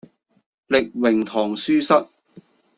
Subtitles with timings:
[0.65, 2.07] 力榮堂書室